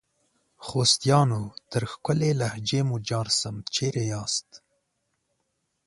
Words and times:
خوستیانو! 0.65 1.41
تر 1.71 1.83
ښکلي 1.91 2.31
لهجې 2.41 2.81
مو 2.87 2.97
جار 3.09 3.27
سم، 3.39 3.55
چیري 3.73 4.05
یاست؟ 4.11 4.49